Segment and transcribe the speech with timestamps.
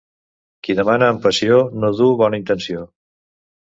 [0.67, 2.87] Qui demana amb passió no duu bona intenció.